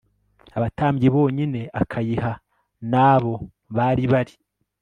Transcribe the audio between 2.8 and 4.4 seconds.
n abo bari bari